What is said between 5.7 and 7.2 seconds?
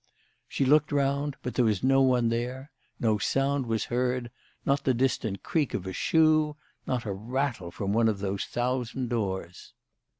of a shoe, not a